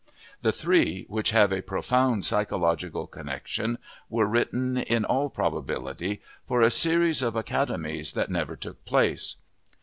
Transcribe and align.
The 0.41 0.51
three, 0.51 1.05
which 1.09 1.29
have 1.29 1.51
a 1.51 1.61
profound 1.61 2.25
psychological 2.25 3.05
connection, 3.05 3.77
were 4.09 4.25
written, 4.25 4.77
in 4.79 5.05
all 5.05 5.29
probability, 5.29 6.23
for 6.47 6.63
a 6.63 6.71
series 6.71 7.21
of 7.21 7.35
academies 7.35 8.13
that 8.13 8.31
never 8.31 8.55
took 8.55 8.83
place. 8.83 9.35